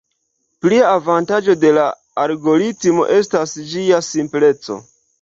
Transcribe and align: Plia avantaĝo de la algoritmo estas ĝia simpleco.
Plia 0.65 0.87
avantaĝo 0.93 1.55
de 1.65 1.71
la 1.79 1.85
algoritmo 2.25 3.09
estas 3.21 3.57
ĝia 3.75 4.05
simpleco. 4.13 4.85